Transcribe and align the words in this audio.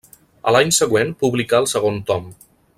A 0.51 0.53
l'any 0.55 0.71
següent 0.77 1.13
publicà 1.25 1.61
el 1.65 1.71
segon 1.77 2.03
tom. 2.11 2.29